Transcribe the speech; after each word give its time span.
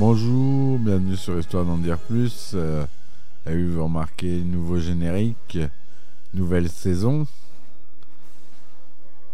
Bonjour, 0.00 0.78
bienvenue 0.78 1.14
sur 1.14 1.38
Histoire 1.38 1.66
d'en 1.66 1.76
dire 1.76 1.98
plus. 1.98 2.52
Euh, 2.54 2.86
Avez-vous 3.44 3.84
remarqué 3.84 4.40
nouveau 4.40 4.78
générique, 4.78 5.58
nouvelle 6.32 6.70
saison? 6.70 7.26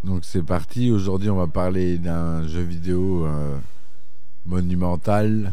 Donc 0.02 0.24
c'est 0.24 0.42
parti, 0.42 0.90
aujourd'hui 0.90 1.30
on 1.30 1.36
va 1.36 1.46
parler 1.46 1.98
d'un 1.98 2.48
jeu 2.48 2.62
vidéo 2.62 3.26
euh, 3.26 3.56
monumental, 4.44 5.52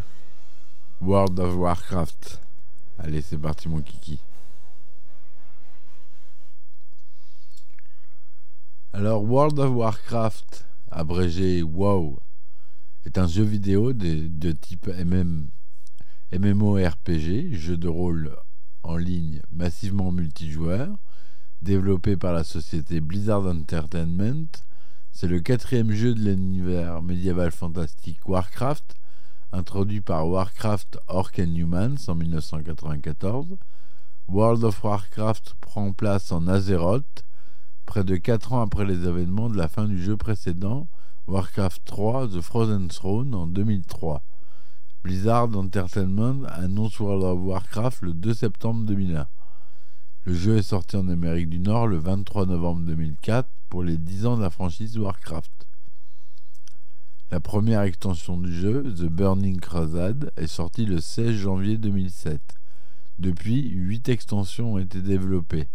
World 0.99 1.39
of 1.39 1.57
Warcraft. 1.57 2.41
Allez, 2.97 3.21
c'est 3.21 3.37
parti 3.37 3.69
mon 3.69 3.81
kiki. 3.81 4.17
Alors 8.93 9.23
World 9.23 9.59
of 9.59 9.75
Warcraft, 9.75 10.65
abrégé 10.89 11.61
WoW, 11.61 12.17
est 13.05 13.17
un 13.17 13.27
jeu 13.27 13.43
vidéo 13.43 13.93
de, 13.93 14.51
type 14.51 14.87
MM, 14.87 15.47
MMORPG, 16.31 17.53
jeu 17.53 17.77
de 17.77 17.87
rôle 17.87 18.35
en 18.83 18.95
ligne 18.95 19.41
massivement 19.51 20.11
multijoueur, 20.11 20.89
développé 21.61 22.15
par 22.15 22.33
la 22.33 22.43
société 22.43 23.01
Blizzard 23.01 23.45
Entertainment. 23.45 24.47
C'est 25.11 25.27
le 25.27 25.41
quatrième 25.41 25.91
jeu 25.91 26.13
de 26.13 26.21
l'univers 26.21 27.01
médiéval 27.01 27.51
fantastique 27.51 28.27
Warcraft, 28.27 28.95
introduit 29.51 30.01
par 30.01 30.27
Warcraft 30.27 30.97
Orc 31.07 31.31
and 31.39 31.55
Humans 31.55 32.07
en 32.07 32.15
1994. 32.15 33.57
World 34.29 34.63
of 34.63 34.83
Warcraft 34.83 35.55
prend 35.59 35.91
place 35.91 36.31
en 36.31 36.47
Azeroth, 36.47 37.25
près 37.85 38.05
de 38.05 38.15
4 38.15 38.53
ans 38.53 38.61
après 38.61 38.85
les 38.85 39.05
événements 39.05 39.49
de 39.49 39.57
la 39.57 39.67
fin 39.67 39.87
du 39.87 40.01
jeu 40.01 40.15
précédent, 40.15 40.87
Warcraft 41.25 41.85
3 41.85 42.27
The 42.27 42.41
Frozen 42.41 42.89
Throne 42.89 43.33
en 43.33 43.47
2003. 43.47 44.21
Blizzard 45.03 45.55
Entertainment 45.55 46.43
annonce 46.49 46.99
World 46.99 47.23
of 47.23 47.39
Warcraft 47.39 48.01
le 48.01 48.13
2 48.13 48.33
septembre 48.33 48.85
2001. 48.85 49.27
Le 50.25 50.33
jeu 50.33 50.57
est 50.57 50.63
sorti 50.63 50.97
en 50.97 51.07
Amérique 51.07 51.49
du 51.49 51.59
Nord 51.59 51.87
le 51.87 51.97
23 51.97 52.45
novembre 52.45 52.81
2004 52.81 53.47
pour 53.69 53.83
les 53.83 53.97
10 53.97 54.25
ans 54.25 54.35
de 54.35 54.41
la 54.41 54.49
franchise 54.49 54.97
Warcraft. 54.97 55.65
La 57.31 57.39
première 57.39 57.83
extension 57.83 58.37
du 58.37 58.53
jeu, 58.53 58.83
The 58.93 59.05
Burning 59.05 59.61
Crusade, 59.61 60.33
est 60.35 60.47
sortie 60.47 60.85
le 60.85 60.99
16 60.99 61.37
janvier 61.37 61.77
2007. 61.77 62.41
Depuis, 63.17 63.69
8 63.69 64.09
extensions 64.09 64.73
ont 64.73 64.77
été 64.77 65.01
développées. 65.01 65.69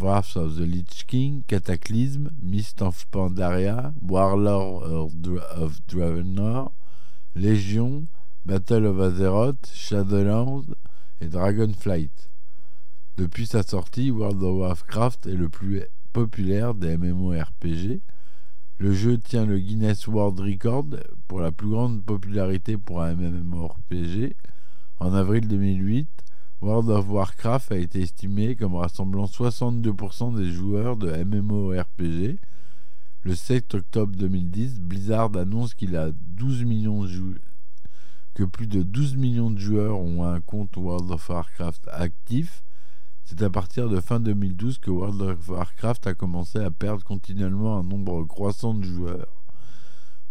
Wrath 0.00 0.36
of 0.36 0.56
the 0.56 0.66
Lich 0.66 1.06
King, 1.06 1.42
Cataclysm, 1.46 2.30
Mist 2.42 2.82
of 2.82 3.06
Pandaria, 3.10 3.92
Warlord 4.00 4.84
of 4.84 5.80
Draenor, 5.86 6.72
Légion, 7.36 8.06
Battle 8.44 8.86
of 8.86 9.00
Azeroth, 9.00 9.72
Shadowlands 9.72 10.64
et 11.20 11.28
Dragonflight. 11.28 12.30
Depuis 13.16 13.46
sa 13.46 13.62
sortie, 13.62 14.10
World 14.10 14.42
of 14.42 14.58
Warcraft 14.58 15.26
est 15.26 15.36
le 15.36 15.48
plus 15.48 15.82
populaire 16.12 16.74
des 16.74 16.96
MMORPG. 16.96 18.00
Le 18.78 18.92
jeu 18.92 19.18
tient 19.18 19.46
le 19.46 19.58
Guinness 19.58 20.08
World 20.08 20.40
Record 20.40 20.86
pour 21.28 21.40
la 21.40 21.52
plus 21.52 21.68
grande 21.68 22.04
popularité 22.04 22.76
pour 22.76 23.02
un 23.02 23.14
MMORPG. 23.14 24.34
En 24.98 25.14
avril 25.14 25.46
2008, 25.46 26.08
World 26.60 26.88
of 26.90 27.08
Warcraft 27.10 27.72
a 27.72 27.76
été 27.76 28.00
estimé 28.00 28.56
comme 28.56 28.74
rassemblant 28.76 29.26
62% 29.26 30.34
des 30.36 30.50
joueurs 30.50 30.96
de 30.96 31.10
MMORPG. 31.24 32.38
Le 33.22 33.34
7 33.34 33.74
octobre 33.74 34.14
2010, 34.16 34.80
Blizzard 34.80 35.36
annonce 35.36 35.74
qu'il 35.74 35.96
a 35.96 36.10
12 36.12 36.64
millions 36.64 37.02
de 37.02 37.08
jou- 37.08 37.34
que 38.34 38.44
plus 38.44 38.66
de 38.66 38.82
12 38.82 39.16
millions 39.16 39.50
de 39.50 39.58
joueurs 39.58 39.98
ont 39.98 40.24
un 40.24 40.40
compte 40.40 40.76
World 40.76 41.10
of 41.10 41.28
Warcraft 41.28 41.88
actif. 41.92 42.62
C'est 43.24 43.42
à 43.42 43.48
partir 43.50 43.88
de 43.88 44.00
fin 44.00 44.20
2012 44.20 44.78
que 44.78 44.90
World 44.90 45.20
of 45.22 45.48
Warcraft 45.48 46.06
a 46.06 46.14
commencé 46.14 46.58
à 46.58 46.70
perdre 46.70 47.04
continuellement 47.04 47.78
un 47.78 47.82
nombre 47.82 48.24
croissant 48.24 48.74
de 48.74 48.84
joueurs. 48.84 49.43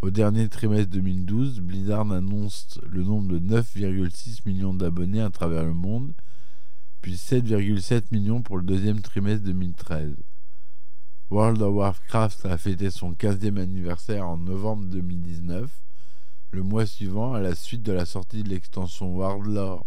Au 0.04 0.12
dernier 0.12 0.50
trimestre 0.50 0.92
2012, 0.92 1.62
Blizzard 1.62 2.12
annonce 2.12 2.78
le 2.90 3.04
nombre 3.04 3.32
de 3.32 3.40
9,6 3.40 4.42
millions 4.46 4.74
d'abonnés 4.74 5.22
à 5.22 5.30
travers 5.30 5.64
le 5.64 5.74
monde, 5.74 6.12
puis 7.00 7.14
7,7 7.14 8.08
millions 8.12 8.42
pour 8.42 8.58
le 8.58 8.64
deuxième 8.64 9.00
trimestre 9.00 9.46
2013. 9.46 10.18
World 11.30 11.62
of 11.62 11.74
Warcraft 11.74 12.46
a 12.48 12.58
fêté 12.58 12.92
son 12.92 13.14
15e 13.14 13.58
anniversaire 13.58 14.28
en 14.28 14.36
novembre 14.36 14.88
2019. 14.88 15.72
Le 16.52 16.64
mois 16.64 16.86
suivant, 16.86 17.34
à 17.34 17.40
la 17.40 17.56
suite 17.56 17.84
de 17.84 17.94
la 17.94 18.06
sortie 18.06 18.44
de 18.44 18.50
l'extension 18.50 19.16
Warlord 19.16 19.86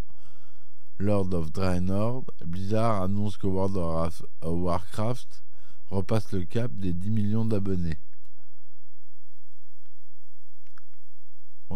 Lord 0.98 1.34
of 1.34 1.52
Draenor, 1.52 2.24
Blizzard 2.46 3.02
annonce 3.02 3.36
que 3.36 3.46
World 3.46 3.76
of 3.76 4.22
Warcraft 4.42 5.42
repasse 5.90 6.32
le 6.32 6.44
cap 6.44 6.72
des 6.72 6.94
10 6.94 7.10
millions 7.10 7.44
d'abonnés. 7.44 7.98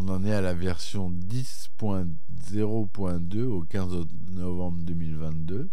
On 0.03 0.09
en 0.09 0.25
est 0.25 0.33
à 0.33 0.41
la 0.41 0.55
version 0.55 1.11
10.0.2 1.11 3.43
au 3.43 3.61
15 3.65 4.06
novembre 4.31 4.78
2022. 4.84 5.69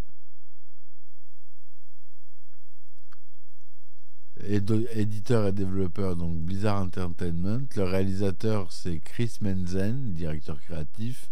Édo- 4.44 4.86
éditeur 4.92 5.48
et 5.48 5.54
développeur 5.54 6.18
donc 6.18 6.40
Blizzard 6.40 6.82
Entertainment. 6.82 7.68
Le 7.78 7.84
réalisateur 7.84 8.74
c'est 8.74 9.00
Chris 9.00 9.38
Menzen, 9.40 10.14
directeur 10.14 10.60
créatif. 10.60 11.32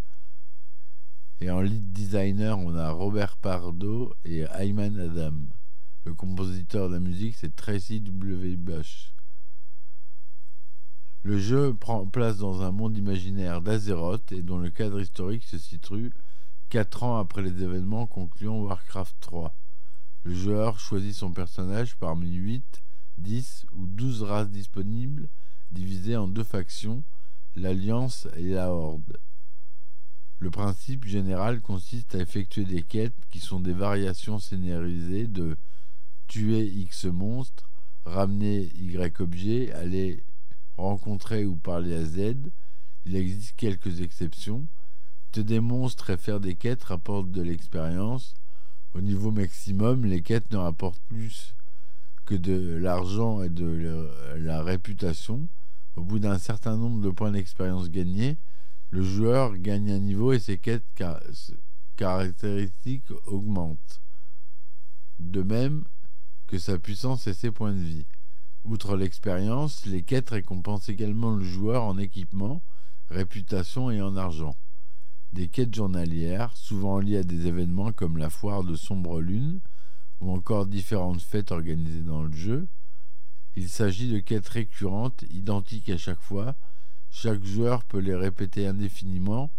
Et 1.41 1.51
en 1.51 1.59
lead 1.59 1.91
designer 1.91 2.57
on 2.57 2.75
a 2.75 2.91
Robert 2.91 3.35
Pardo 3.35 4.13
et 4.23 4.45
Ayman 4.57 4.97
Adam. 4.97 5.33
Le 6.05 6.13
compositeur 6.13 6.87
de 6.87 6.93
la 6.93 7.01
musique 7.01 7.35
c'est 7.35 7.53
Tracy 7.57 7.99
W. 7.99 8.55
Bush. 8.55 9.11
Le 11.25 11.39
jeu 11.39 11.73
prend 11.73 12.05
place 12.05 12.37
dans 12.37 12.61
un 12.61 12.69
monde 12.69 12.95
imaginaire 12.95 13.59
d'Azeroth 13.59 14.31
et 14.31 14.43
dont 14.43 14.59
le 14.59 14.69
cadre 14.69 15.01
historique 15.01 15.43
se 15.43 15.57
situe 15.57 16.13
4 16.69 17.01
ans 17.01 17.17
après 17.17 17.41
les 17.41 17.63
événements 17.63 18.05
concluant 18.05 18.59
Warcraft 18.59 19.15
3. 19.21 19.55
Le 20.21 20.35
joueur 20.35 20.79
choisit 20.79 21.15
son 21.15 21.31
personnage 21.31 21.95
parmi 21.95 22.31
8, 22.35 22.83
10 23.17 23.65
ou 23.73 23.87
12 23.87 24.21
races 24.21 24.51
disponibles 24.51 25.27
divisées 25.71 26.15
en 26.15 26.27
deux 26.27 26.43
factions, 26.43 27.03
l'Alliance 27.55 28.27
et 28.37 28.49
la 28.49 28.71
Horde. 28.71 29.17
Le 30.37 30.51
principe 30.51 31.05
général 31.05 31.59
consiste 31.59 32.13
à 32.13 32.19
effectuer 32.19 32.65
des 32.65 32.83
quêtes 32.83 33.25
qui 33.31 33.39
sont 33.39 33.59
des 33.59 33.73
variations 33.73 34.37
scénarisées 34.37 35.25
de 35.25 35.57
tuer 36.27 36.67
X 36.67 37.05
monstres, 37.05 37.67
ramener 38.05 38.71
Y 38.75 39.21
objet, 39.21 39.71
aller 39.71 40.23
rencontrer 40.77 41.45
ou 41.45 41.55
parler 41.55 41.95
à 41.95 42.03
Z. 42.03 42.35
Il 43.05 43.15
existe 43.15 43.55
quelques 43.55 44.01
exceptions. 44.01 44.67
Tuer 45.31 45.43
des 45.43 45.59
monstres 45.59 46.09
et 46.09 46.17
faire 46.17 46.39
des 46.39 46.55
quêtes 46.55 46.83
rapportent 46.83 47.31
de 47.31 47.41
l'expérience. 47.41 48.35
Au 48.93 49.01
niveau 49.01 49.31
maximum, 49.31 50.05
les 50.05 50.21
quêtes 50.21 50.51
ne 50.51 50.57
rapportent 50.57 51.01
plus 51.09 51.55
que 52.25 52.35
de 52.35 52.75
l'argent 52.77 53.41
et 53.43 53.49
de 53.49 54.09
la, 54.37 54.63
réputation. 54.63 55.47
Au 55.95 56.01
bout 56.01 56.19
d'un 56.19 56.39
certain 56.39 56.77
nombre 56.77 57.01
de 57.01 57.09
points 57.09 57.31
d'expérience 57.31 57.89
gagnés, 57.89 58.37
le 58.89 59.01
joueur 59.01 59.57
gagne 59.57 59.91
un 59.91 59.99
niveau 59.99 60.33
et 60.33 60.39
ses 60.39 60.57
quêtes 60.57 60.85
car- 60.95 61.21
caractéristiques 61.95 63.11
augmentent. 63.25 64.01
De 65.19 65.43
même 65.43 65.83
que 66.47 66.57
sa 66.57 66.77
puissance 66.77 67.27
et 67.27 67.33
ses 67.33 67.51
points 67.51 67.73
de 67.73 67.79
vie. 67.79 68.05
Outre 68.65 68.97
l'expérience, 68.97 69.85
les 69.85 70.01
quêtes 70.01 70.31
récompensent 70.31 70.89
également 70.89 71.35
le 71.35 71.43
joueur 71.43 71.83
en 71.83 71.99
équipement, 71.99 72.63
réputation 73.11 73.91
et 73.91 74.01
en 74.01 74.17
argent. 74.17 74.55
Des 75.33 75.49
quêtes 75.49 75.75
journalières, 75.75 76.57
souvent 76.57 76.97
liées 76.97 77.17
à 77.17 77.23
des 77.23 77.45
événements 77.45 77.91
comme 77.91 78.17
la 78.17 78.31
foire 78.31 78.63
de 78.63 78.75
Sombre 78.75 79.21
Lune, 79.21 79.59
ou 80.19 80.31
encore 80.31 80.65
différentes 80.65 81.21
fêtes 81.21 81.51
organisées 81.51 82.01
dans 82.01 82.23
le 82.23 82.33
jeu, 82.33 82.67
Il 83.55 83.69
s'agit 83.69 84.11
de 84.11 84.19
quêtes 84.19 84.49
récurrentes, 84.49 85.23
identiques 85.29 85.89
à 85.89 85.97
chaque 85.97 86.19
fois. 86.19 86.55
Chaque 87.11 87.43
joueur 87.43 87.83
peut 87.83 87.99
les 87.99 88.15
répéter 88.15 88.65
indéfiniment, 88.65 89.51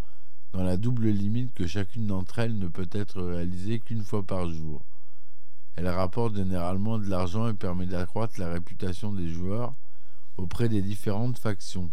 dans 0.53 0.65
la 0.65 0.77
double 0.77 1.09
limite 1.09 1.55
que 1.55 1.67
chacune 1.69 2.09
d'entre 2.09 2.41
elles 2.41 2.59
ne 2.59 2.69
peut 2.69 2.91
être 2.91 3.23
réalisée 3.23 3.79
qu'une 3.79 4.03
fois 4.03 4.25
par 4.25 4.51
jour. 4.51 4.83
Elle 5.77 5.89
rapporte 5.89 6.37
généralement 6.37 6.99
de 6.99 7.09
l'argent 7.09 7.49
et 7.49 7.55
permet 7.55 7.87
d'accroître 7.87 8.41
la 8.41 8.51
réputation 8.51 9.13
des 9.13 9.29
joueurs 9.29 9.75
auprès 10.39 10.69
des 10.69 10.83
différentes 10.83 11.39
factions. 11.39 11.91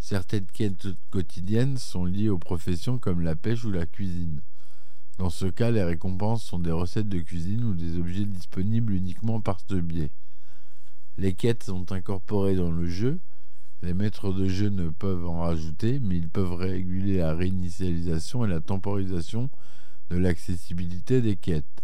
Certaines 0.00 0.46
quêtes 0.46 0.88
quotidiennes 1.10 1.76
sont 1.76 2.06
liées 2.06 2.30
aux 2.30 2.38
professions 2.38 2.98
comme 2.98 3.20
la 3.20 3.36
pêche 3.36 3.64
ou 3.64 3.70
la 3.70 3.86
cuisine. 3.86 4.40
Dans 5.18 5.30
ce 5.30 5.46
cas, 5.46 5.70
les 5.70 5.84
récompenses 5.84 6.42
sont 6.42 6.58
des 6.58 6.72
recettes 6.72 7.08
de 7.08 7.20
cuisine 7.20 7.64
ou 7.64 7.74
des 7.74 7.98
objets 7.98 8.24
disponibles 8.24 8.94
uniquement 8.94 9.40
par 9.40 9.60
ce 9.60 9.74
biais. 9.74 10.10
Les 11.18 11.34
quêtes 11.34 11.64
sont 11.64 11.92
incorporées 11.92 12.56
dans 12.56 12.70
le 12.70 12.86
jeu. 12.86 13.20
Les 13.82 13.94
maîtres 13.94 14.32
de 14.32 14.48
jeu 14.48 14.70
ne 14.70 14.88
peuvent 14.88 15.26
en 15.26 15.40
rajouter, 15.40 16.00
mais 16.00 16.16
ils 16.16 16.30
peuvent 16.30 16.54
réguler 16.54 17.18
la 17.18 17.34
réinitialisation 17.34 18.44
et 18.44 18.48
la 18.48 18.60
temporisation 18.60 19.50
de 20.10 20.16
l'accessibilité 20.16 21.20
des 21.20 21.36
quêtes. 21.36 21.81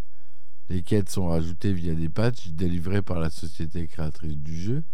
Les 0.71 0.83
quêtes 0.83 1.09
sont 1.09 1.29
rajoutées 1.29 1.73
via 1.73 1.95
des 1.95 2.11
patchs 2.11 2.49
délivrés 2.49 3.01
par 3.01 3.21
la 3.21 3.31
société 3.31 3.87
créatrice 3.87 4.37
du 4.37 4.55
jeu. 4.55 4.85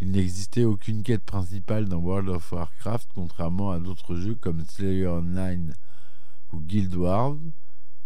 Il 0.00 0.12
n'existait 0.12 0.62
aucune 0.62 1.02
quête 1.02 1.24
principale 1.24 1.86
dans 1.86 1.98
World 1.98 2.28
of 2.28 2.52
Warcraft, 2.52 3.08
contrairement 3.12 3.72
à 3.72 3.80
d'autres 3.80 4.14
jeux 4.14 4.36
comme 4.36 4.64
Slayer 4.64 5.08
Online 5.08 5.74
ou 6.52 6.60
Guild 6.60 6.94
Wars. 6.94 7.36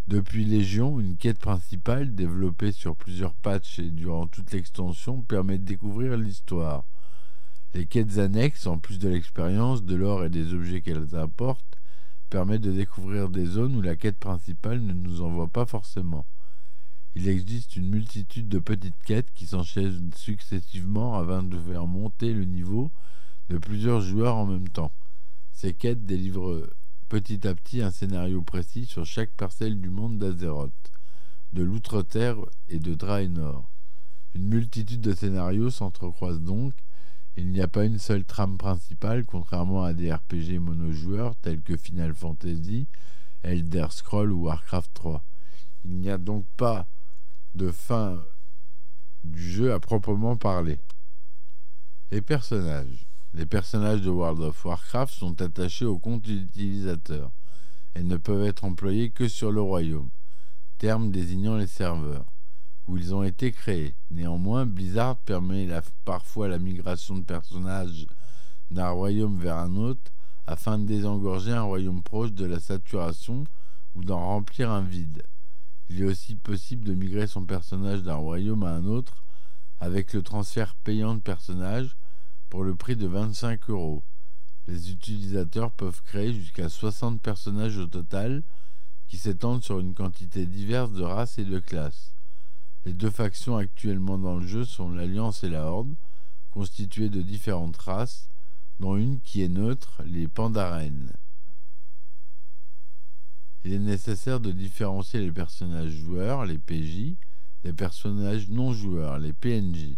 Depuis 0.08 0.46
Légion, 0.46 0.98
une 0.98 1.18
quête 1.18 1.38
principale, 1.38 2.14
développée 2.14 2.72
sur 2.72 2.96
plusieurs 2.96 3.34
patchs 3.34 3.80
et 3.80 3.90
durant 3.90 4.26
toute 4.26 4.52
l'extension, 4.52 5.20
permet 5.20 5.58
de 5.58 5.64
découvrir 5.64 6.16
l'histoire. 6.16 6.84
Les 7.74 7.84
quêtes 7.84 8.16
annexes, 8.16 8.66
en 8.66 8.78
plus 8.78 8.98
de 8.98 9.10
l'expérience, 9.10 9.84
de 9.84 9.94
l'or 9.94 10.24
et 10.24 10.30
des 10.30 10.54
objets 10.54 10.80
qu'elles 10.80 11.14
apportent, 11.14 11.78
permettent 12.30 12.62
de 12.62 12.72
découvrir 12.72 13.28
des 13.28 13.44
zones 13.44 13.76
où 13.76 13.82
la 13.82 13.94
quête 13.94 14.18
principale 14.18 14.80
ne 14.80 14.94
nous 14.94 15.20
envoie 15.20 15.48
pas 15.48 15.66
forcément. 15.66 16.24
Il 17.16 17.28
existe 17.28 17.76
une 17.76 17.90
multitude 17.90 18.48
de 18.48 18.58
petites 18.58 19.00
quêtes 19.04 19.32
qui 19.34 19.46
s'enchaînent 19.46 20.10
successivement 20.16 21.16
afin 21.16 21.44
de 21.44 21.56
faire 21.58 21.86
monter 21.86 22.32
le 22.32 22.44
niveau 22.44 22.90
de 23.50 23.58
plusieurs 23.58 24.00
joueurs 24.00 24.34
en 24.34 24.46
même 24.46 24.68
temps. 24.68 24.92
Ces 25.52 25.74
quêtes 25.74 26.04
délivrent 26.04 26.68
petit 27.08 27.46
à 27.46 27.54
petit 27.54 27.82
un 27.82 27.92
scénario 27.92 28.42
précis 28.42 28.86
sur 28.86 29.04
chaque 29.04 29.30
parcelle 29.30 29.80
du 29.80 29.90
monde 29.90 30.18
d'Azeroth, 30.18 30.72
de 31.52 31.62
l'Outre-Terre 31.62 32.38
et 32.68 32.80
de 32.80 32.94
Draenor. 32.94 33.70
Une 34.34 34.48
multitude 34.48 35.00
de 35.00 35.14
scénarios 35.14 35.70
s'entrecroisent 35.70 36.40
donc, 36.40 36.74
il 37.36 37.48
n'y 37.48 37.60
a 37.60 37.68
pas 37.68 37.84
une 37.84 37.98
seule 37.98 38.24
trame 38.24 38.58
principale, 38.58 39.24
contrairement 39.24 39.84
à 39.84 39.92
des 39.92 40.12
RPG 40.12 40.58
monojoueurs 40.58 41.36
tels 41.36 41.62
que 41.62 41.76
Final 41.76 42.14
Fantasy, 42.14 42.88
Elder 43.44 43.86
Scrolls 43.90 44.32
ou 44.32 44.46
Warcraft 44.46 44.90
3. 44.94 45.24
Il 45.84 45.98
n'y 45.98 46.10
a 46.10 46.18
donc 46.18 46.46
pas 46.56 46.88
de 47.54 47.70
fin 47.70 48.20
du 49.22 49.40
jeu 49.40 49.72
à 49.72 49.80
proprement 49.80 50.36
parler. 50.36 50.78
Les 52.10 52.20
personnages. 52.20 53.06
Les 53.32 53.46
personnages 53.46 54.00
de 54.00 54.10
World 54.10 54.40
of 54.40 54.64
Warcraft 54.64 55.12
sont 55.12 55.40
attachés 55.40 55.84
au 55.84 55.98
compte 55.98 56.28
utilisateur 56.28 57.32
et 57.94 58.02
ne 58.02 58.16
peuvent 58.16 58.44
être 58.44 58.64
employés 58.64 59.10
que 59.10 59.28
sur 59.28 59.50
le 59.50 59.60
royaume, 59.60 60.10
terme 60.78 61.10
désignant 61.10 61.56
les 61.56 61.66
serveurs, 61.66 62.26
où 62.86 62.96
ils 62.96 63.14
ont 63.14 63.22
été 63.22 63.50
créés. 63.50 63.96
Néanmoins, 64.10 64.66
Blizzard 64.66 65.16
permet 65.16 65.68
parfois 66.04 66.48
la 66.48 66.58
migration 66.58 67.16
de 67.16 67.24
personnages 67.24 68.06
d'un 68.70 68.90
royaume 68.90 69.38
vers 69.38 69.58
un 69.58 69.76
autre 69.76 70.12
afin 70.46 70.78
de 70.78 70.84
désengorger 70.84 71.52
un 71.52 71.62
royaume 71.62 72.02
proche 72.02 72.32
de 72.32 72.44
la 72.44 72.60
saturation 72.60 73.44
ou 73.94 74.04
d'en 74.04 74.20
remplir 74.20 74.70
un 74.70 74.82
vide. 74.82 75.22
Il 75.90 76.00
est 76.00 76.04
aussi 76.04 76.34
possible 76.34 76.84
de 76.84 76.94
migrer 76.94 77.26
son 77.26 77.44
personnage 77.44 78.02
d'un 78.02 78.14
royaume 78.14 78.62
à 78.62 78.70
un 78.70 78.84
autre 78.86 79.22
avec 79.80 80.12
le 80.12 80.22
transfert 80.22 80.74
payant 80.76 81.14
de 81.14 81.20
personnage 81.20 81.96
pour 82.48 82.64
le 82.64 82.74
prix 82.74 82.96
de 82.96 83.06
25 83.06 83.68
euros. 83.68 84.02
Les 84.66 84.90
utilisateurs 84.90 85.70
peuvent 85.70 86.02
créer 86.02 86.32
jusqu'à 86.32 86.68
60 86.68 87.20
personnages 87.20 87.76
au 87.76 87.86
total 87.86 88.42
qui 89.08 89.18
s'étendent 89.18 89.62
sur 89.62 89.78
une 89.78 89.94
quantité 89.94 90.46
diverse 90.46 90.92
de 90.92 91.02
races 91.02 91.38
et 91.38 91.44
de 91.44 91.58
classes. 91.58 92.14
Les 92.86 92.94
deux 92.94 93.10
factions 93.10 93.56
actuellement 93.56 94.18
dans 94.18 94.36
le 94.36 94.46
jeu 94.46 94.64
sont 94.64 94.90
l'Alliance 94.90 95.44
et 95.44 95.50
la 95.50 95.66
Horde, 95.66 95.94
constituées 96.50 97.10
de 97.10 97.20
différentes 97.20 97.76
races, 97.76 98.30
dont 98.80 98.96
une 98.96 99.20
qui 99.20 99.42
est 99.42 99.48
neutre, 99.48 100.02
les 100.06 100.28
Pandaren 100.28 101.12
il 103.64 103.72
est 103.72 103.78
nécessaire 103.78 104.40
de 104.40 104.52
différencier 104.52 105.20
les 105.20 105.32
personnages 105.32 105.92
joueurs, 105.92 106.44
les 106.44 106.58
PJ, 106.58 107.16
des 107.62 107.72
personnages 107.72 108.48
non 108.48 108.72
joueurs, 108.72 109.18
les 109.18 109.32
PNJ. 109.32 109.96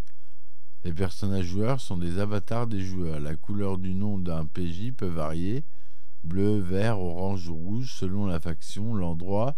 Les 0.84 0.92
personnages 0.92 1.46
joueurs 1.46 1.80
sont 1.80 1.96
des 1.96 2.20
avatars 2.20 2.68
des 2.68 2.80
joueurs. 2.80 3.18
La 3.18 3.34
couleur 3.34 3.76
du 3.76 3.92
nom 3.92 4.18
d'un 4.18 4.46
PJ 4.46 4.92
peut 4.96 5.06
varier 5.06 5.64
bleu, 6.22 6.58
vert, 6.58 7.00
orange 7.00 7.48
ou 7.48 7.56
rouge 7.56 7.92
selon 7.94 8.26
la 8.26 8.40
faction, 8.40 8.94
l'endroit 8.94 9.56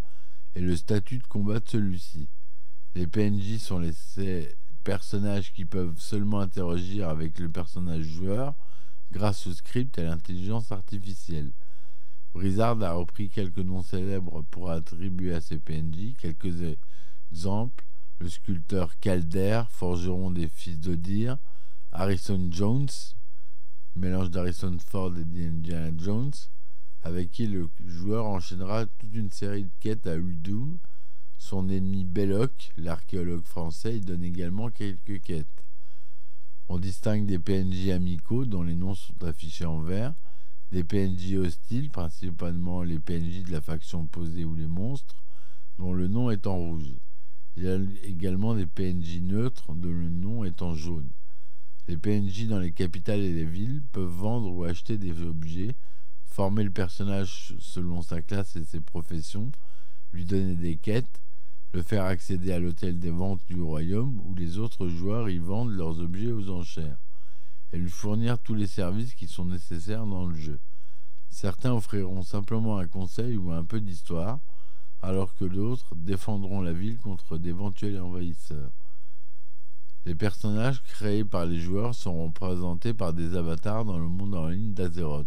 et 0.54 0.60
le 0.60 0.76
statut 0.76 1.18
de 1.18 1.26
combat 1.26 1.60
de 1.60 1.68
celui-ci. 1.68 2.28
Les 2.94 3.06
PNJ 3.06 3.58
sont 3.58 3.78
les 3.78 3.92
personnages 4.84 5.52
qui 5.52 5.64
peuvent 5.64 5.98
seulement 5.98 6.40
interagir 6.40 7.08
avec 7.08 7.38
le 7.38 7.48
personnage 7.50 8.04
joueur 8.04 8.54
grâce 9.12 9.46
au 9.46 9.52
script 9.52 9.98
et 9.98 10.02
à 10.02 10.04
l'intelligence 10.04 10.72
artificielle. 10.72 11.52
Blizzard 12.34 12.82
a 12.82 12.92
repris 12.92 13.30
quelques 13.30 13.58
noms 13.58 13.82
célèbres 13.82 14.42
pour 14.50 14.70
attribuer 14.70 15.34
à 15.34 15.40
ses 15.40 15.58
PNJ. 15.58 16.14
Quelques 16.18 16.76
exemples 17.32 17.84
le 18.20 18.28
sculpteur 18.28 18.98
Calder, 18.98 19.62
forgeron 19.70 20.30
des 20.30 20.48
fils 20.48 20.80
d'Odir, 20.80 21.38
Harrison 21.92 22.48
Jones, 22.50 22.88
mélange 23.94 24.30
d'Harrison 24.30 24.76
Ford 24.84 25.16
et 25.16 25.24
d'Indiana 25.24 25.92
Jones, 25.96 26.32
avec 27.02 27.30
qui 27.30 27.46
le 27.46 27.70
joueur 27.86 28.26
enchaînera 28.26 28.86
toute 28.86 29.14
une 29.14 29.30
série 29.30 29.64
de 29.64 29.70
quêtes 29.80 30.06
à 30.06 30.16
Uldum. 30.16 30.78
Son 31.38 31.68
ennemi 31.68 32.04
Belloc, 32.04 32.72
l'archéologue 32.76 33.44
français, 33.44 34.00
donne 34.00 34.24
également 34.24 34.70
quelques 34.70 35.22
quêtes. 35.22 35.64
On 36.68 36.78
distingue 36.78 37.26
des 37.26 37.38
PNJ 37.38 37.90
amicaux 37.90 38.44
dont 38.44 38.64
les 38.64 38.74
noms 38.74 38.96
sont 38.96 39.22
affichés 39.24 39.64
en 39.64 39.80
vert, 39.80 40.12
des 40.70 40.84
PNJ 40.84 41.34
hostiles, 41.36 41.90
principalement 41.90 42.82
les 42.82 42.98
PNJ 42.98 43.44
de 43.44 43.52
la 43.52 43.60
faction 43.60 44.02
opposée 44.02 44.44
ou 44.44 44.54
les 44.54 44.66
monstres, 44.66 45.16
dont 45.78 45.92
le 45.92 46.08
nom 46.08 46.30
est 46.30 46.46
en 46.46 46.56
rouge. 46.56 46.94
Il 47.56 47.64
y 47.64 47.68
a 47.68 47.78
également 48.04 48.54
des 48.54 48.66
PNJ 48.66 49.20
neutres 49.22 49.72
dont 49.74 49.92
le 49.92 50.10
nom 50.10 50.44
est 50.44 50.62
en 50.62 50.74
jaune. 50.74 51.08
Les 51.88 51.96
PNJ 51.96 52.46
dans 52.46 52.58
les 52.58 52.72
capitales 52.72 53.20
et 53.20 53.32
les 53.32 53.46
villes 53.46 53.82
peuvent 53.92 54.08
vendre 54.08 54.50
ou 54.50 54.64
acheter 54.64 54.98
des 54.98 55.22
objets, 55.22 55.74
former 56.26 56.64
le 56.64 56.70
personnage 56.70 57.54
selon 57.58 58.02
sa 58.02 58.20
classe 58.20 58.54
et 58.56 58.64
ses 58.64 58.80
professions, 58.80 59.50
lui 60.12 60.26
donner 60.26 60.54
des 60.54 60.76
quêtes, 60.76 61.22
le 61.72 61.82
faire 61.82 62.04
accéder 62.04 62.52
à 62.52 62.58
l'hôtel 62.58 62.98
des 62.98 63.10
ventes 63.10 63.42
du 63.48 63.60
royaume 63.60 64.20
où 64.24 64.34
les 64.34 64.58
autres 64.58 64.88
joueurs 64.88 65.30
y 65.30 65.38
vendent 65.38 65.72
leurs 65.72 65.98
objets 66.00 66.32
aux 66.32 66.50
enchères 66.50 66.98
et 67.72 67.78
lui 67.78 67.90
fournir 67.90 68.38
tous 68.38 68.54
les 68.54 68.66
services 68.66 69.14
qui 69.14 69.26
sont 69.26 69.44
nécessaires 69.44 70.06
dans 70.06 70.26
le 70.26 70.34
jeu. 70.34 70.60
Certains 71.30 71.72
offriront 71.72 72.22
simplement 72.22 72.78
un 72.78 72.86
conseil 72.86 73.36
ou 73.36 73.52
un 73.52 73.64
peu 73.64 73.80
d'histoire, 73.80 74.38
alors 75.02 75.34
que 75.34 75.44
d'autres 75.44 75.94
défendront 75.94 76.60
la 76.60 76.72
ville 76.72 76.98
contre 76.98 77.38
d'éventuels 77.38 78.00
envahisseurs. 78.00 78.72
Les 80.04 80.14
personnages 80.14 80.82
créés 80.82 81.24
par 81.24 81.44
les 81.44 81.60
joueurs 81.60 81.94
seront 81.94 82.32
présentés 82.32 82.94
par 82.94 83.12
des 83.12 83.36
avatars 83.36 83.84
dans 83.84 83.98
le 83.98 84.08
monde 84.08 84.34
en 84.34 84.48
ligne 84.48 84.72
d'Azeroth. 84.72 85.26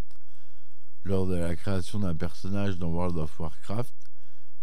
Lors 1.04 1.28
de 1.28 1.36
la 1.36 1.56
création 1.56 2.00
d'un 2.00 2.16
personnage 2.16 2.78
dans 2.78 2.90
World 2.90 3.18
of 3.18 3.40
Warcraft, 3.40 3.94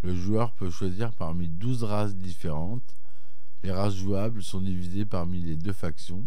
le 0.02 0.14
joueur 0.14 0.52
peut 0.52 0.70
choisir 0.70 1.12
parmi 1.12 1.48
12 1.48 1.84
races 1.84 2.16
différentes. 2.16 2.94
Les 3.62 3.72
races 3.72 3.94
jouables 3.94 4.42
sont 4.42 4.60
divisées 4.60 5.06
parmi 5.06 5.40
les 5.40 5.56
deux 5.56 5.72
factions, 5.72 6.24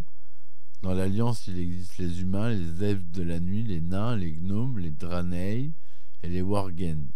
dans 0.81 0.93
l'Alliance, 0.93 1.45
il 1.47 1.59
existe 1.59 1.99
les 1.99 2.21
humains, 2.21 2.49
les 2.49 2.83
elfes 2.83 3.11
de 3.11 3.21
la 3.21 3.39
nuit, 3.39 3.63
les 3.63 3.81
nains, 3.81 4.15
les 4.15 4.31
gnomes, 4.31 4.79
les 4.79 4.89
Draenei 4.89 5.73
et 6.23 6.29
les 6.29 6.41
worgen. 6.41 7.09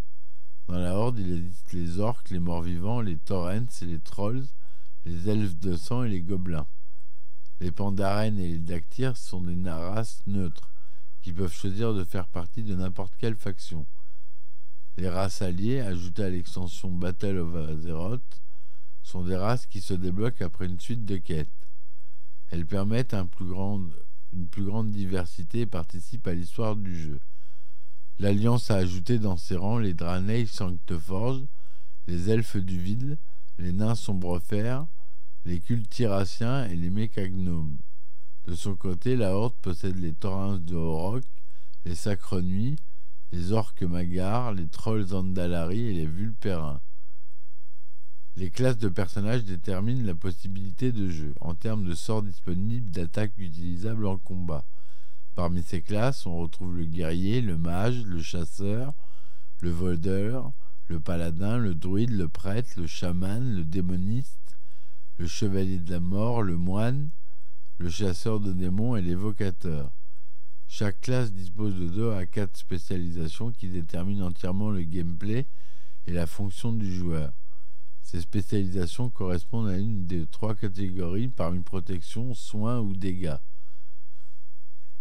Dans 0.67 0.77
la 0.77 0.95
Horde, 0.95 1.19
il 1.19 1.33
existe 1.33 1.73
les 1.73 1.99
orques, 1.99 2.29
les 2.29 2.39
morts-vivants, 2.39 3.01
les 3.01 3.17
torrents 3.17 3.65
et 3.81 3.85
les 3.85 3.99
trolls, 3.99 4.45
les 5.05 5.29
elfes 5.29 5.57
de 5.57 5.75
sang 5.75 6.03
et 6.03 6.09
les 6.09 6.21
gobelins. 6.21 6.67
Les 7.59 7.71
pandaren 7.71 8.37
et 8.37 8.49
les 8.49 8.59
dactyres 8.59 9.17
sont 9.17 9.41
des 9.41 9.69
races 9.69 10.21
neutres, 10.27 10.69
qui 11.21 11.33
peuvent 11.33 11.53
choisir 11.53 11.93
de 11.95 12.03
faire 12.03 12.27
partie 12.27 12.61
de 12.61 12.75
n'importe 12.75 13.13
quelle 13.17 13.35
faction. 13.35 13.87
Les 14.97 15.09
races 15.09 15.41
alliées, 15.41 15.79
ajoutées 15.79 16.23
à 16.23 16.29
l'extension 16.29 16.91
Battle 16.91 17.39
of 17.39 17.55
Azeroth, 17.55 18.41
sont 19.01 19.23
des 19.23 19.35
races 19.35 19.65
qui 19.65 19.81
se 19.81 19.93
débloquent 19.93 20.45
après 20.45 20.67
une 20.67 20.79
suite 20.79 21.05
de 21.05 21.17
quêtes. 21.17 21.49
Elles 22.51 22.65
permettent 22.65 23.13
une 23.13 24.47
plus 24.47 24.65
grande 24.65 24.91
diversité 24.91 25.61
et 25.61 25.65
participent 25.65 26.27
à 26.27 26.33
l'histoire 26.33 26.75
du 26.75 26.95
jeu. 26.97 27.19
L'Alliance 28.17 28.71
a 28.71 28.75
ajouté 28.75 29.19
dans 29.19 29.35
ses 29.35 29.57
rangs 29.57 29.79
les 29.79 29.93
Draenei 29.93 30.45
Sancteforge, 30.45 31.43
les 32.07 32.29
Elfes 32.29 32.57
du 32.57 32.79
Vide, 32.79 33.17
les 33.57 33.73
Nains 33.73 33.95
Sombrefer, 33.95 34.81
les 35.43 35.59
Cultiraciens 35.59 36.65
et 36.65 36.75
les 36.75 36.89
Mécagnomes. 36.89 37.77
De 38.45 38.55
son 38.55 38.75
côté, 38.75 39.15
la 39.15 39.35
Horde 39.35 39.55
possède 39.61 39.97
les 39.97 40.13
Taurins 40.13 40.59
de 40.59 40.75
Horok, 40.75 41.23
les 41.83 41.95
Sacres 41.95 42.41
Nuits, 42.41 42.77
les 43.31 43.51
Orques 43.51 43.83
Magars, 43.83 44.53
les 44.53 44.67
Trolls 44.67 45.13
Andalari 45.13 45.79
et 45.79 45.93
les 45.93 46.05
Vulpérins. 46.05 46.81
Les 48.37 48.49
classes 48.49 48.77
de 48.77 48.89
personnages 48.89 49.45
déterminent 49.45 50.05
la 50.05 50.13
possibilité 50.13 50.91
de 50.91 51.09
jeu 51.09 51.33
en 51.39 51.55
termes 51.55 51.85
de 51.85 51.95
sorts 51.95 52.21
disponibles 52.21 52.91
d'attaques 52.91 53.37
utilisables 53.37 54.05
en 54.05 54.17
combat. 54.17 54.65
Parmi 55.35 55.63
ces 55.63 55.81
classes, 55.81 56.25
on 56.25 56.37
retrouve 56.37 56.75
le 56.75 56.83
guerrier, 56.83 57.39
le 57.39 57.57
mage, 57.57 58.03
le 58.03 58.21
chasseur, 58.21 58.93
le 59.61 59.69
voleur, 59.69 60.51
le 60.87 60.99
paladin, 60.99 61.57
le 61.57 61.75
druide, 61.75 62.11
le 62.11 62.27
prêtre, 62.27 62.71
le 62.75 62.87
chaman, 62.87 63.55
le 63.55 63.63
démoniste, 63.63 64.57
le 65.17 65.27
chevalier 65.27 65.79
de 65.79 65.91
la 65.91 66.01
mort, 66.01 66.43
le 66.43 66.57
moine, 66.57 67.11
le 67.77 67.89
chasseur 67.89 68.41
de 68.41 68.51
démons 68.51 68.97
et 68.97 69.01
l'évocateur. 69.01 69.93
Chaque 70.67 70.99
classe 70.99 71.31
dispose 71.31 71.75
de 71.75 71.87
2 71.87 72.11
à 72.11 72.25
4 72.25 72.57
spécialisations 72.57 73.51
qui 73.51 73.69
déterminent 73.69 74.27
entièrement 74.27 74.71
le 74.71 74.81
gameplay 74.81 75.47
et 76.05 76.11
la 76.11 76.27
fonction 76.27 76.73
du 76.73 76.93
joueur. 76.93 77.31
Ces 78.05 78.21
spécialisations 78.21 79.09
correspondent 79.09 79.67
à 79.67 79.79
une 79.79 80.05
des 80.05 80.27
trois 80.27 80.53
catégories 80.53 81.27
par 81.27 81.55
une 81.55 81.63
protection, 81.63 82.35
soins 82.35 82.79
ou 82.79 82.93
dégâts. 82.93 83.39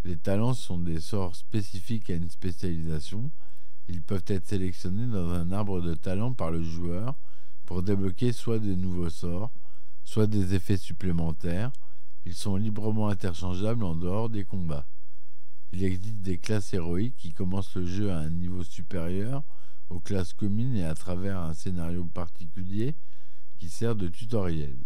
Les 0.04 0.16
talents 0.16 0.54
sont 0.54 0.78
des 0.78 1.00
sorts 1.00 1.36
spécifiques 1.36 2.08
à 2.08 2.14
une 2.14 2.30
spécialisation. 2.30 3.30
Ils 3.88 4.00
peuvent 4.00 4.24
être 4.28 4.46
sélectionnés 4.46 5.06
dans 5.06 5.28
un 5.28 5.52
arbre 5.52 5.82
de 5.82 5.94
talents 5.94 6.32
par 6.32 6.50
le 6.50 6.62
joueur 6.62 7.14
pour 7.66 7.82
débloquer 7.82 8.32
soit 8.32 8.58
de 8.58 8.74
nouveaux 8.74 9.10
sorts, 9.10 9.52
soit 10.04 10.26
des 10.26 10.54
effets 10.54 10.78
supplémentaires. 10.78 11.72
Ils 12.24 12.34
sont 12.34 12.56
librement 12.56 13.08
interchangeables 13.08 13.84
en 13.84 13.96
dehors 13.96 14.30
des 14.30 14.46
combats. 14.46 14.86
Il 15.74 15.84
existe 15.84 16.22
des 16.22 16.38
classes 16.38 16.72
héroïques 16.72 17.18
qui 17.18 17.34
commencent 17.34 17.76
le 17.76 17.84
jeu 17.84 18.10
à 18.10 18.16
un 18.16 18.30
niveau 18.30 18.64
supérieur 18.64 19.44
aux 19.90 20.00
classes 20.00 20.32
communes 20.32 20.76
et 20.76 20.84
à 20.84 20.94
travers 20.94 21.38
un 21.38 21.54
scénario 21.54 22.04
particulier 22.04 22.94
qui 23.58 23.68
sert 23.68 23.94
de 23.96 24.08
tutoriel. 24.08 24.76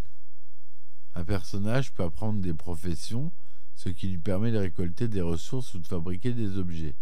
Un 1.15 1.23
personnage 1.23 1.91
peut 1.93 2.03
apprendre 2.03 2.41
des 2.41 2.53
professions, 2.53 3.31
ce 3.75 3.89
qui 3.89 4.07
lui 4.09 4.17
permet 4.17 4.51
de 4.51 4.57
récolter 4.57 5.07
des 5.07 5.21
ressources 5.21 5.73
ou 5.73 5.79
de 5.79 5.87
fabriquer 5.87 6.33
des 6.33 6.57
objets. 6.57 6.95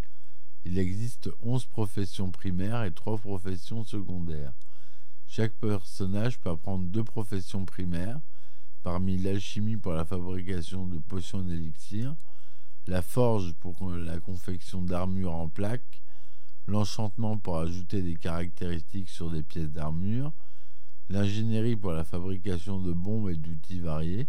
Il 0.66 0.78
existe 0.78 1.30
11 1.42 1.66
professions 1.66 2.32
primaires 2.32 2.84
et 2.84 2.92
3 2.92 3.18
professions 3.18 3.84
secondaires. 3.84 4.54
Chaque 5.28 5.54
personnage 5.54 6.40
peut 6.40 6.50
apprendre 6.50 6.86
deux 6.86 7.04
professions 7.04 7.66
primaires, 7.66 8.20
parmi 8.84 9.18
l'alchimie 9.18 9.76
pour 9.76 9.94
la 9.94 10.06
fabrication 10.06 10.86
de 10.86 10.98
potions 11.00 11.42
d'élixir, 11.42 12.16
la 12.88 13.02
forge 13.02 13.54
pour 13.54 13.92
la 13.92 14.20
confection 14.20 14.82
d'armures 14.82 15.34
en 15.34 15.50
plaques, 15.50 16.02
l'enchantement 16.68 17.38
pour 17.38 17.58
ajouter 17.58 18.02
des 18.02 18.16
caractéristiques 18.16 19.10
sur 19.10 19.32
des 19.32 19.44
pièces 19.44 19.72
d'armure, 19.72 20.34
l'ingénierie 21.10 21.76
pour 21.76 21.94
la 21.94 22.04
fabrication 22.04 22.80
de 22.80 22.92
bombes 22.92 23.30
et 23.30 23.36
d'outils 23.36 23.80
variés, 23.80 24.28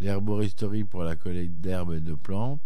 l'herboristerie 0.00 0.84
pour 0.84 1.04
la 1.04 1.16
collecte 1.16 1.60
d'herbes 1.60 1.92
et 1.92 2.00
de 2.00 2.14
plantes, 2.14 2.62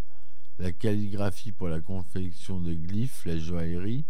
la 0.57 0.71
calligraphie 0.71 1.51
pour 1.51 1.67
la 1.67 1.81
confection 1.81 2.61
de 2.61 2.73
glyphes, 2.73 3.25
la 3.25 3.37
joaillerie 3.37 4.05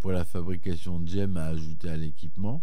pour 0.00 0.12
la 0.12 0.24
fabrication 0.24 1.00
de 1.00 1.08
gemmes 1.08 1.38
à 1.38 1.46
ajouter 1.46 1.88
à 1.88 1.96
l'équipement, 1.96 2.62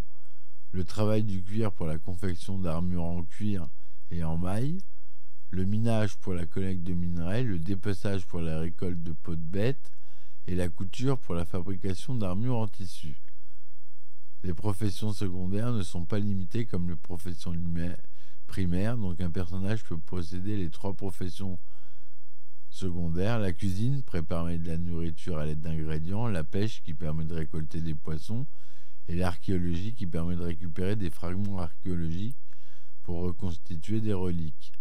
le 0.70 0.84
travail 0.84 1.24
du 1.24 1.42
cuir 1.42 1.72
pour 1.72 1.86
la 1.86 1.98
confection 1.98 2.58
d'armures 2.58 3.04
en 3.04 3.22
cuir 3.24 3.68
et 4.10 4.22
en 4.22 4.36
maille, 4.38 4.78
le 5.50 5.64
minage 5.64 6.16
pour 6.18 6.34
la 6.34 6.46
collecte 6.46 6.82
de 6.82 6.94
minerais, 6.94 7.42
le 7.42 7.58
dépeçage 7.58 8.26
pour 8.26 8.40
la 8.40 8.60
récolte 8.60 9.02
de 9.02 9.12
peaux 9.12 9.36
de 9.36 9.40
bêtes, 9.40 9.90
et 10.46 10.54
la 10.54 10.68
couture 10.68 11.18
pour 11.18 11.34
la 11.34 11.44
fabrication 11.44 12.14
d'armures 12.14 12.56
en 12.56 12.68
tissu. 12.68 13.20
Les 14.42 14.54
professions 14.54 15.12
secondaires 15.12 15.72
ne 15.72 15.82
sont 15.82 16.04
pas 16.04 16.18
limitées 16.18 16.66
comme 16.66 16.88
les 16.88 16.96
professions 16.96 17.52
primaires, 18.46 18.96
donc 18.96 19.20
un 19.20 19.30
personnage 19.30 19.82
peut 19.84 19.98
posséder 19.98 20.56
les 20.56 20.70
trois 20.70 20.94
professions 20.94 21.58
secondaires, 22.70 23.38
la 23.38 23.52
cuisine, 23.52 24.02
préparer 24.02 24.58
de 24.58 24.68
la 24.68 24.76
nourriture 24.76 25.38
à 25.38 25.46
l'aide 25.46 25.60
d'ingrédients, 25.60 26.28
la 26.28 26.44
pêche 26.44 26.82
qui 26.82 26.94
permet 26.94 27.24
de 27.24 27.34
récolter 27.34 27.80
des 27.80 27.94
poissons, 27.94 28.46
et 29.08 29.14
l'archéologie 29.14 29.94
qui 29.94 30.06
permet 30.06 30.36
de 30.36 30.42
récupérer 30.42 30.94
des 30.94 31.10
fragments 31.10 31.58
archéologiques 31.58 32.36
pour 33.02 33.22
reconstituer 33.22 34.00
des 34.00 34.12
reliques. 34.12 34.72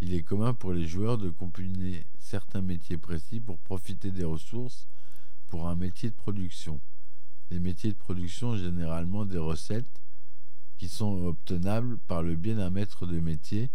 Il 0.00 0.14
est 0.14 0.22
commun 0.22 0.54
pour 0.54 0.72
les 0.72 0.86
joueurs 0.86 1.18
de 1.18 1.30
combiner 1.30 2.06
certains 2.18 2.62
métiers 2.62 2.98
précis 2.98 3.40
pour 3.40 3.58
profiter 3.58 4.10
des 4.10 4.24
ressources 4.24 4.88
pour 5.48 5.68
un 5.68 5.74
métier 5.74 6.10
de 6.10 6.14
production. 6.14 6.80
Les 7.50 7.60
métiers 7.60 7.92
de 7.92 7.98
production 7.98 8.50
ont 8.50 8.56
généralement 8.56 9.24
des 9.24 9.38
recettes 9.38 10.00
qui 10.78 10.88
sont 10.88 11.24
obtenables 11.24 11.98
par 12.06 12.22
le 12.22 12.34
biais 12.34 12.54
d'un 12.54 12.70
maître 12.70 13.06
de 13.06 13.20
métier, 13.20 13.70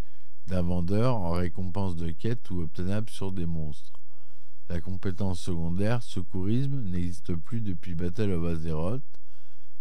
d'un 0.47 0.61
vendeur 0.61 1.15
en 1.15 1.31
récompense 1.31 1.95
de 1.95 2.11
quête 2.11 2.49
ou 2.49 2.61
obtenables 2.61 3.09
sur 3.09 3.31
des 3.31 3.45
monstres. 3.45 3.93
La 4.69 4.81
compétence 4.81 5.39
secondaire, 5.39 6.03
secourisme, 6.03 6.81
n'existe 6.83 7.35
plus 7.35 7.61
depuis 7.61 7.95
Battle 7.95 8.31
of 8.31 8.45
Azeroth. 8.45 9.01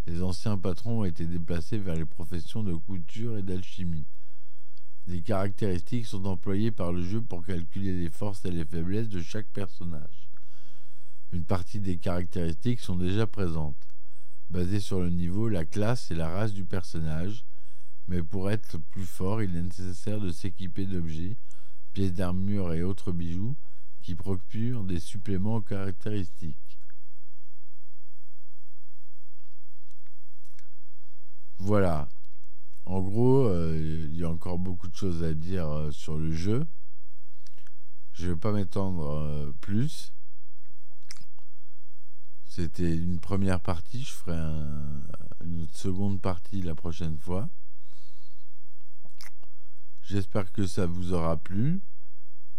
Les 0.07 0.23
anciens 0.23 0.57
patrons 0.57 1.01
ont 1.01 1.05
été 1.05 1.25
déplacés 1.25 1.77
vers 1.77 1.95
les 1.95 2.05
professions 2.05 2.63
de 2.63 2.73
couture 2.73 3.37
et 3.37 3.43
d'alchimie. 3.43 4.07
Des 5.05 5.21
caractéristiques 5.21 6.05
sont 6.05 6.25
employées 6.25 6.71
par 6.71 6.93
le 6.93 7.03
jeu 7.03 7.21
pour 7.21 7.45
calculer 7.45 7.99
les 7.99 8.09
forces 8.09 8.45
et 8.45 8.51
les 8.51 8.65
faiblesses 8.65 9.09
de 9.09 9.21
chaque 9.21 9.47
personnage. 9.47 10.28
Une 11.31 11.45
partie 11.45 11.79
des 11.79 11.97
caractéristiques 11.97 12.79
sont 12.79 12.95
déjà 12.95 13.27
présentes, 13.27 13.87
basées 14.49 14.79
sur 14.79 14.99
le 14.99 15.09
niveau, 15.09 15.47
la 15.47 15.65
classe 15.65 16.09
et 16.09 16.15
la 16.15 16.29
race 16.29 16.53
du 16.53 16.65
personnage, 16.65 17.45
mais 18.07 18.23
pour 18.23 18.49
être 18.49 18.79
plus 18.79 19.05
fort, 19.05 19.43
il 19.43 19.55
est 19.55 19.61
nécessaire 19.61 20.19
de 20.19 20.31
s'équiper 20.31 20.87
d'objets, 20.87 21.37
pièces 21.93 22.13
d'armure 22.13 22.73
et 22.73 22.81
autres 22.81 23.11
bijoux 23.11 23.55
qui 24.01 24.15
procurent 24.15 24.83
des 24.83 24.99
suppléments 24.99 25.57
aux 25.57 25.61
caractéristiques. 25.61 26.79
Voilà. 31.59 32.09
En 32.85 33.01
gros, 33.01 33.45
euh, 33.45 34.07
il 34.09 34.17
y 34.17 34.23
a 34.23 34.29
encore 34.29 34.57
beaucoup 34.57 34.87
de 34.87 34.95
choses 34.95 35.23
à 35.23 35.33
dire 35.33 35.69
euh, 35.69 35.91
sur 35.91 36.17
le 36.17 36.31
jeu. 36.31 36.65
Je 38.13 38.25
ne 38.25 38.31
vais 38.31 38.39
pas 38.39 38.51
m'étendre 38.51 39.07
euh, 39.07 39.51
plus. 39.61 40.11
C'était 42.59 42.93
une 42.93 43.21
première 43.21 43.61
partie, 43.61 44.03
je 44.03 44.11
ferai 44.11 44.35
une 45.45 45.65
seconde 45.71 46.19
partie 46.19 46.61
la 46.61 46.75
prochaine 46.75 47.17
fois. 47.17 47.47
J'espère 50.01 50.51
que 50.51 50.67
ça 50.67 50.85
vous 50.85 51.13
aura 51.13 51.37
plu. 51.37 51.79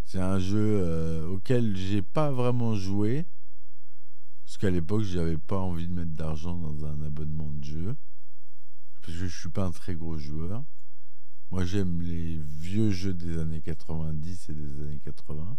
C'est 0.07 0.23
un 0.23 0.39
jeu 0.39 0.81
euh, 0.81 1.27
auquel 1.27 1.77
j'ai 1.77 2.01
pas 2.01 2.31
vraiment 2.31 2.77
joué. 2.77 3.27
Parce 4.47 4.57
qu'à 4.57 4.71
l'époque, 4.71 5.03
j'avais 5.03 5.37
pas 5.37 5.59
envie 5.59 5.87
de 5.87 5.93
mettre 5.93 6.13
d'argent 6.13 6.57
dans 6.57 6.87
un 6.87 7.03
abonnement 7.03 7.51
de 7.51 7.63
jeu. 7.63 7.97
Parce 9.03 9.19
que 9.19 9.27
je 9.27 9.39
suis 9.39 9.51
pas 9.51 9.67
un 9.67 9.71
très 9.71 9.97
gros 9.97 10.17
joueur. 10.17 10.65
Moi, 11.51 11.67
j'aime 11.67 12.01
les 12.01 12.39
vieux 12.39 12.91
jeux 12.91 13.13
des 13.13 13.37
années 13.37 13.61
90 13.61 14.49
et 14.49 14.55
des 14.55 14.81
années 14.81 15.01
80. 15.05 15.59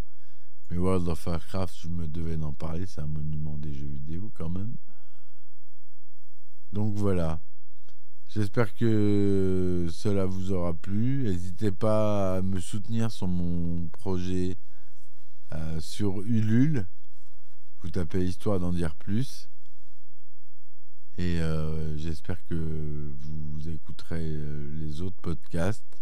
World 0.82 1.08
of 1.08 1.26
Warcraft, 1.28 1.76
je 1.82 1.88
me 1.88 2.08
devais 2.08 2.38
d'en 2.38 2.54
parler, 2.54 2.88
c'est 2.88 3.02
un 3.02 3.08
monument 3.08 3.58
des 3.58 3.74
jeux 3.74 3.88
vidéo 3.88 4.32
quand 4.36 4.50
même. 4.50 4.74
Donc 6.74 6.96
voilà. 6.96 7.40
J'espère 8.28 8.74
que 8.74 9.88
cela 9.92 10.26
vous 10.26 10.52
aura 10.52 10.74
plu. 10.74 11.24
N'hésitez 11.24 11.72
pas 11.72 12.38
à 12.38 12.42
me 12.42 12.60
soutenir 12.60 13.12
sur 13.12 13.28
mon 13.28 13.88
projet 13.90 14.58
euh, 15.54 15.80
sur 15.80 16.22
Ulule. 16.22 16.88
Vous 17.82 17.90
tapez 17.90 18.26
Histoire 18.26 18.60
d'en 18.60 18.72
dire 18.72 18.96
plus. 18.96 19.50
Et 21.18 21.42
euh, 21.42 21.98
j'espère 21.98 22.44
que 22.48 23.14
vous 23.20 23.70
écouterez 23.70 24.24
euh, 24.24 24.72
les 24.80 25.02
autres 25.02 25.22
podcasts. 25.22 26.02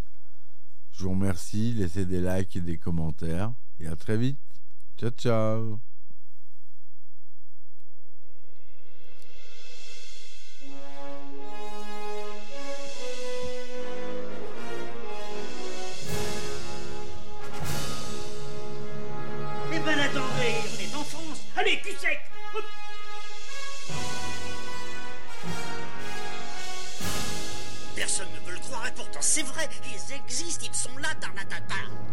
Je 0.92 1.04
vous 1.04 1.12
remercie. 1.12 1.74
Laissez 1.74 2.06
des 2.06 2.22
likes 2.22 2.56
et 2.56 2.62
des 2.62 2.78
commentaires. 2.78 3.52
Et 3.80 3.88
à 3.88 3.96
très 3.96 4.18
vite. 4.18 4.49
Ciao, 5.00 5.12
ciao. 5.12 5.82
Eh 19.72 19.80
ben 19.80 20.00
attendez, 20.00 20.56
on 20.68 20.82
est 20.82 20.96
en 20.96 21.04
France. 21.06 21.46
Allez, 21.56 21.80
cul 21.80 21.96
sec 21.98 22.20
Personne 27.96 28.28
ne 28.34 28.40
peut 28.46 28.52
le 28.52 28.60
croire 28.60 28.86
et 28.86 28.92
pourtant 28.92 29.22
c'est 29.22 29.44
vrai, 29.44 29.70
ils 29.86 30.14
existent, 30.14 30.66
ils 30.70 30.76
sont 30.76 30.98
là, 30.98 31.08
Tarnatata 31.22 32.09